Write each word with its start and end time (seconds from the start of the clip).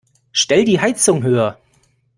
Stell 0.33 0.65
die 0.65 0.81
Heizung 0.81 1.21
höher. 1.21 1.59